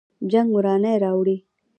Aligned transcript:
جنګ 0.31 0.49
ورانی 0.55 0.93
راوړي 1.03 1.37